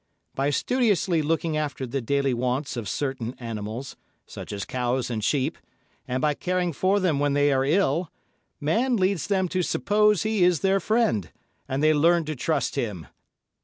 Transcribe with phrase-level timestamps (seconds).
[0.33, 5.59] By studiously looking after the daily wants of certain animals, such as cows and sheep,
[6.07, 8.09] and by caring for them when they are ill,
[8.59, 11.31] man leads them to suppose he is their friend,
[11.67, 13.05] and they learn to trust him.